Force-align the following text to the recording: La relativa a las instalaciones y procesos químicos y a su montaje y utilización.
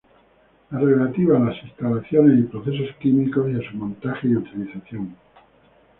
La 0.71 0.79
relativa 0.79 1.37
a 1.37 1.39
las 1.39 1.63
instalaciones 1.63 2.39
y 2.39 2.43
procesos 2.47 2.89
químicos 2.99 3.51
y 3.51 3.63
a 3.63 3.69
su 3.69 3.77
montaje 3.77 4.29
y 4.29 4.35
utilización. 4.35 5.15